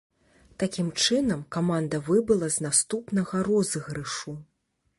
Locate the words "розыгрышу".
3.49-4.37